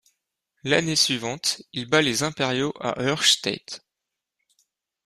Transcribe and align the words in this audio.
L'année 0.63 0.95
suivante, 0.95 1.61
il 1.73 1.85
bat 1.87 2.01
les 2.01 2.23
Impériaux 2.23 2.73
à 2.79 3.03
Höchstädt. 3.03 3.83